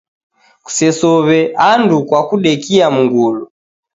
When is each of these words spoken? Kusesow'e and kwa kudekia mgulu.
Kusesow'e 0.65 1.39
and 1.71 1.91
kwa 2.07 2.19
kudekia 2.27 2.87
mgulu. 2.95 3.43